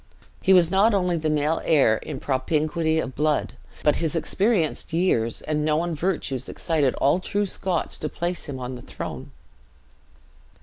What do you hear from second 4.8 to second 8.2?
years and known virtues excited all true Scots to